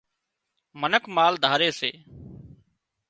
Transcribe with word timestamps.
منک 0.79 1.03
مال 1.15 1.33
ڌاري 1.43 1.69
سي 1.79 1.91